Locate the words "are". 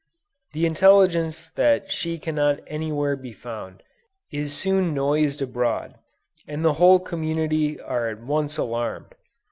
7.79-8.07